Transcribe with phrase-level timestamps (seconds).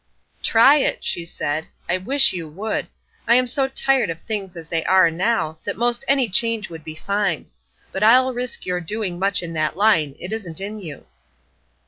[0.41, 2.87] "Try it," she said; "I wish you would!
[3.27, 6.95] I'm so tired of things as they now are, that most any change would be
[6.95, 7.51] fine.
[7.91, 11.05] But I'll risk your doing much in that line; it isn't in you."